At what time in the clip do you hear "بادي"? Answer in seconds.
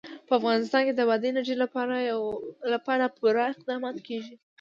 1.09-1.27